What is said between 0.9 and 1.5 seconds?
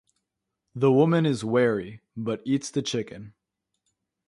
woman is